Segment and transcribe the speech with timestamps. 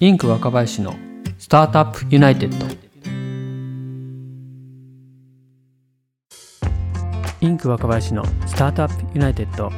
[0.00, 0.94] インク若林の
[1.38, 2.66] スタートアップユナイテッド。
[7.40, 9.72] インク若林のスタートアップユナイテッド。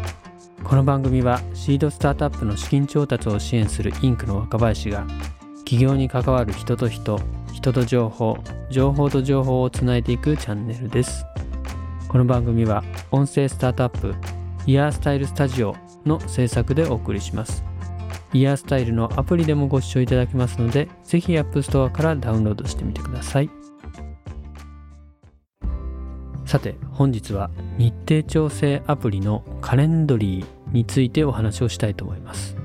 [0.62, 5.06] この番組はシードスタートアップの資金調達を支援するインクの若林が
[5.60, 7.18] 起業に関わる人と人
[7.54, 8.36] 人と情報
[8.68, 11.24] 情報と情報をつないでいくチャンネルです。
[12.08, 14.14] この番組は音声スタートアップ
[14.66, 15.74] イヤースタイルスタジオ
[16.04, 17.69] の制作でお送りします。
[18.32, 23.50] イヤースタイルのアプリでもご視聴いただけますのでぜひ App Store からダウンロードしてみてください。
[26.46, 27.48] さて本日は
[27.78, 32.56] 日程調整アプリのカレンドリーについてお話をしたいと思います。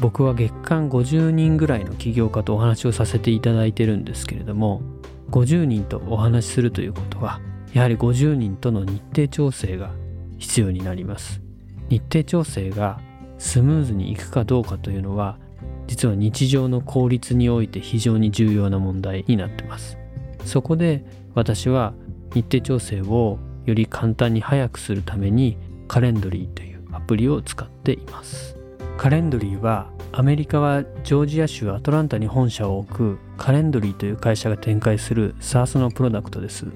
[0.00, 4.82] 僕は月間50人ぐらいの起業家とお話をさせていただいてるんですけれども
[5.30, 7.40] 50人とお話しするということは
[7.72, 9.92] やはり50人との日程調整が
[10.38, 11.42] 必要になります。
[11.90, 12.98] 日程調整が
[13.44, 15.38] スムーズにいくかどうかというのは
[15.86, 19.98] 実は日常の効率において非常に重要な問題になってます。
[20.46, 21.92] そこで私は
[22.32, 28.56] 日程調整をより簡単に早くするためにカレンドリーというアプリを使っています。
[28.96, 36.66] カレンドリーはアメリカはジョージア州アトランタに本社を置くカレンドリーという会社が展開する SARS のプロダクトです。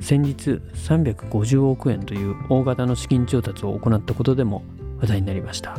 [0.00, 4.62] 先日350億円という大型の資金調達を行ったことでも
[5.00, 5.78] 話題になりました。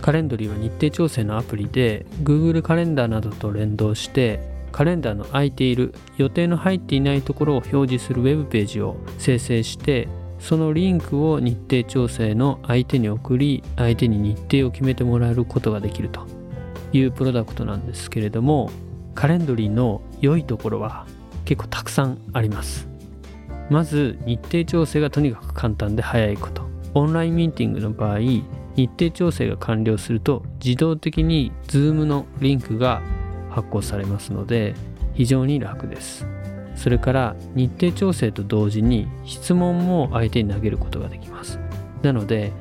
[0.00, 4.40] カレンドリーは日程調整のアプリで Google カレンダーなどと連動して
[4.72, 16.38] カレンダーの空いている予定の入っていないところを表示するウェブページを生成してそのリンクを日程調整の相手に送り相手に日程を決めてもらえることができると。
[16.92, 18.70] いうプロダクトなんですけれども
[19.14, 21.06] カレンドリーの良いところは
[21.44, 22.88] 結構たくさんあります。
[23.70, 26.67] まず日程調整がとにかく簡単で早いこと。
[26.98, 28.44] オンラインミーティングの場合日
[28.90, 33.02] 程調整が完了すると自動的に Zoom のリンクが
[33.50, 34.74] 発行されますので
[35.14, 36.26] 非常に楽です。
[36.74, 41.60] それから日程調整と同時に質問も相手に投げることができます。
[42.02, 42.52] なので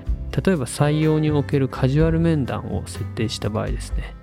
[0.45, 4.15] 例えば採用におけるカジュアル面談を設定した場合ですね。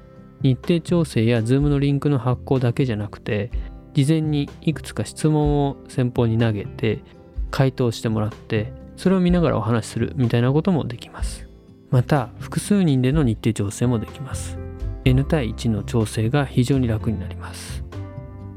[0.43, 3.51] 日程調整や Zoom のリンクの発行だけじゃなくて
[3.95, 7.03] 事前にいくつか質問を先方に投げて
[7.51, 11.49] 回答してもらってそれを見ながらお話しするみたいなこともできます。
[11.91, 14.59] また複数人での日程調整もできます。
[15.05, 17.85] N 対1の調整が非常に楽になります。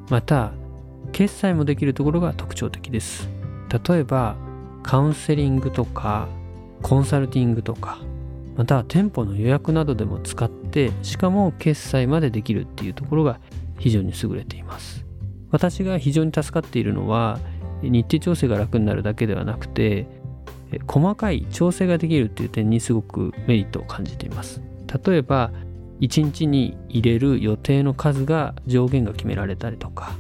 [0.10, 0.54] また
[1.12, 3.30] 決済もできるところが特徴的です。
[3.88, 4.36] 例えば
[4.84, 6.28] カウンセリングとか
[6.82, 8.00] コンサルティングとか
[8.56, 13.40] また店舗の予約などでも使ってしかも決済までできるっていうところが
[13.78, 15.06] 非常に優れています。
[15.52, 17.40] 私が非常に助かっているのは
[17.82, 20.08] 日程調整が楽になるだけではなくて
[20.88, 24.62] 細かい調整ができるっていう点にすごくメリットを感じています。
[25.06, 25.52] 例えば
[26.00, 30.12] 1日に入れる予定の数が上限が決められたりとか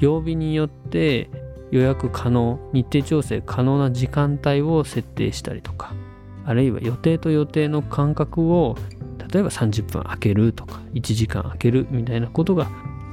[0.00, 1.30] 曜日によって
[1.70, 5.94] 予約可能日程調整可能な時間帯を設定したりとか
[6.44, 8.76] あるいは予定と予定の間隔を
[9.32, 12.68] 例えば30分空けるとか1時間空けるみたいなことが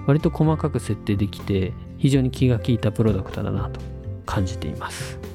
[0.05, 3.79] 割と細かく設定できて非常に気が利いたプロダクトだなと
[4.25, 5.32] 感じています。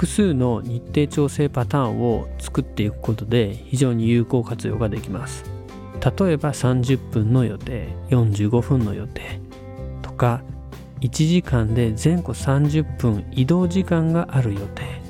[0.00, 5.44] 複数の日程調整パターンを作っていくことで非常に有効活用ができます。
[5.96, 9.42] 例えば30分の予定45分の予定
[10.00, 10.40] とか
[11.02, 15.02] 1時間で前後30分移動時間がある予定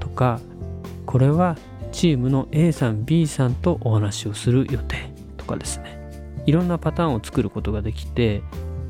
[0.00, 0.38] とか
[1.06, 1.56] これは
[1.90, 5.98] チームの A さん B さんとお話をする予定とかですね。
[6.44, 8.42] いろんなパターンを作ることができて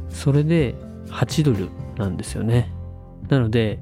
[0.08, 0.74] それで
[1.10, 1.68] 8ドル
[1.98, 2.72] なんですよね。
[3.28, 3.78] なので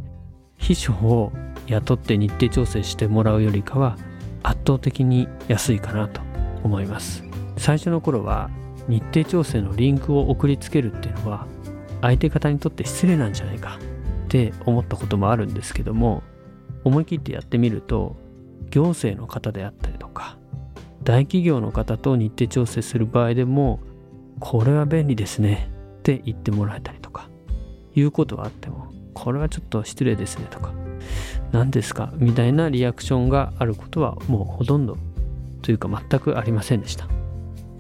[0.59, 1.33] 秘書を
[1.67, 3.97] 雇って日程調整してもらうよりかは
[4.43, 6.21] 圧倒的に安いかなと
[6.63, 7.25] 思います。
[7.57, 8.51] 最初の頃は
[8.89, 11.47] 日程調整のリンクを送りつけるっていうのは
[12.03, 13.79] 相手方にとって失礼なんじゃないか
[14.27, 16.23] って思ったこともあるんですけども
[16.85, 18.17] 思い切ってやってみると
[18.71, 20.37] 行政の方であったりとか
[21.03, 23.81] 大企業の方と日程調整する場合でも
[24.41, 27.29] これは便利ですねって言ってもらえたりとか
[27.95, 30.73] いうことがあってもこれはちょっと失礼ですねとか
[31.55, 32.13] 何ですか？
[32.17, 34.99] みたいなリアクションがあることはもうほとんど
[35.63, 37.07] というか全くありませんでした。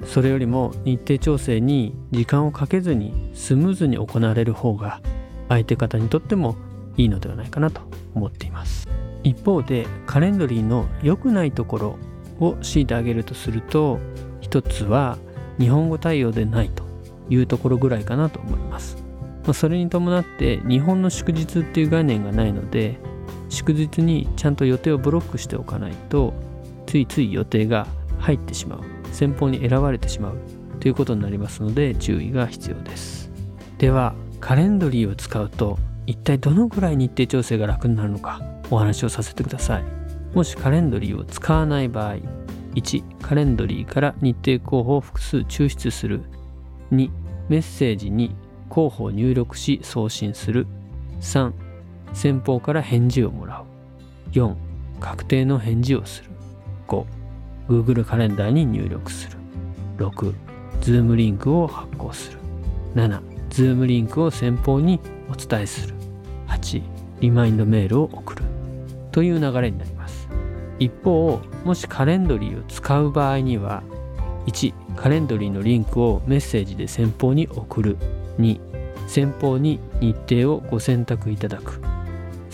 [0.06, 5.00] それよりも日程調整に時間をかけずにスムーズに行われる方が
[5.48, 6.54] 相手方にとっても
[6.96, 7.80] いいのではないかなと
[8.14, 8.88] 思っています。
[9.24, 11.98] 一方でカレンドリーの良くないところ
[12.38, 13.98] を強いてあげるとすると
[14.40, 15.18] 一つは
[15.58, 16.84] 日本語対応でないと
[17.28, 19.02] いうところぐらいかなと思います。
[19.52, 22.98] それに伴って日本の祝日っていう概念がないので
[23.54, 26.34] 祝日にちゃんと予定をブロックしておかないと
[26.86, 27.86] ついつい予定が
[28.18, 28.94] 入ってしまう。
[29.14, 30.38] 先方に選ばれてしまう
[30.80, 33.30] ということになりますので注意が必要です
[33.78, 39.84] ではカレンドリーを使うと一体どのぐらい日程調整が楽になるのかお話をさせてください。
[40.34, 42.16] もしカレンドリーを使わない場合
[42.74, 46.22] 1カレンドリーから日程候補を複数抽出する。
[46.92, 47.10] 2
[47.48, 48.34] メッセージに
[48.68, 50.66] 候補を入力し送信する。
[51.20, 51.52] 3
[52.14, 53.64] 先方から返事をもらう。
[54.32, 54.54] 4
[55.00, 56.30] 確定の返事をする。
[56.88, 57.04] 5
[57.68, 59.36] Google カレンダーに入力する。
[59.98, 60.34] 6
[60.80, 62.38] Zoom リンクを発行する。
[62.94, 63.20] 7
[63.50, 65.00] Zoom リンクを先方に
[65.30, 65.94] お伝えする。
[66.48, 66.82] 8
[67.20, 68.42] リマインドメールを送る。
[69.12, 70.28] という流れになります。
[70.78, 73.82] 一方もしカレンドリーを使う場合には
[74.46, 77.96] 1カレンドリーのリンクをメッセージで先方に送る。
[78.38, 78.60] 2
[79.06, 81.93] 先方に日程をご選択いただく。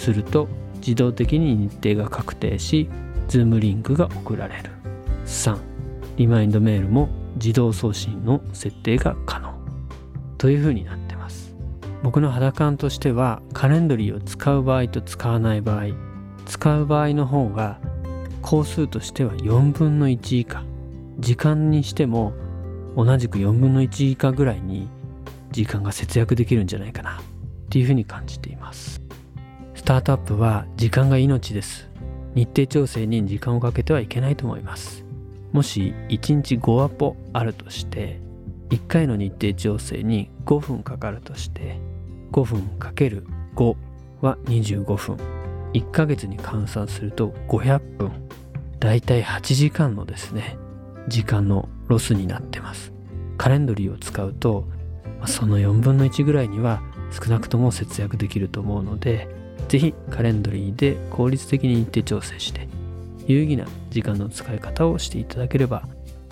[0.00, 2.88] すると自動的に日程が確定し
[3.29, 4.70] Zoom リンクが送られる。
[5.26, 5.58] 3
[6.17, 9.55] リマインドメールも自動送信の設定が可能。
[10.38, 11.55] というふうになってます。
[12.02, 15.88] 僕の肌感としてはカレンドリーを使う場合と使わない場合
[16.47, 17.79] 使う場合の方が
[18.41, 20.64] 工数としては4分の1以下。
[21.19, 22.32] 時間にしても
[22.97, 24.88] 同じく4分の1以下ぐらいに
[25.50, 27.19] 時間が節約できるんじゃないかな。
[27.19, 27.23] っ
[27.69, 29.10] ていうふうに感じています。
[29.91, 31.91] タートアップは時間が命です。
[32.37, 35.05] 日程調整に時間をかけてはいけないと思います。
[35.51, 38.21] もし1日5アポあるとして
[38.69, 41.81] 1回の日程調整に5分かかるとして
[42.31, 43.27] 5分かける
[43.57, 43.77] 5
[44.21, 45.17] は25分。
[45.73, 48.13] 1ヶ月に換算すると500分。
[48.79, 50.57] だいたい8時間のですね
[51.09, 52.93] 時間のロスになってます。
[53.37, 54.69] カレンドリーを使うと
[55.27, 62.69] その4分の1ぐらいには少なくとも節約できると思うので是非カレンドリーで効率的に日程調整して
[63.27, 65.87] 有意義な時間の使い方をしていただければ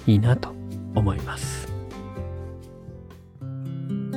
[0.07, 0.53] いいなと
[0.95, 1.69] 思います。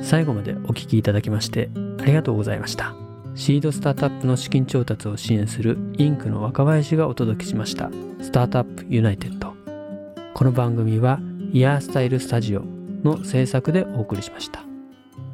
[0.03, 1.69] 最後までお聴きいただきまして
[2.01, 2.95] ありがとうございました。
[3.35, 7.89] シードスタートアップの資金調達を支援するインクの若林がお届けしました
[8.21, 9.53] スタートアップユナイテッド。
[10.33, 11.19] この番組は
[11.53, 12.63] イヤースタイルスタジオ
[13.03, 14.63] の制作でお送りしました。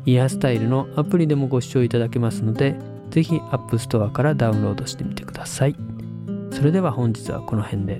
[0.05, 2.75] イヤースタイルのアプリでもご視聴いただけますので
[3.17, 5.75] ぜひ App Store からダウンロードしてみてください
[6.51, 7.99] それでは本日はこの辺で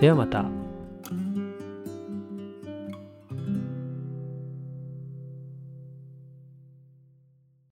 [0.00, 0.63] ではまた。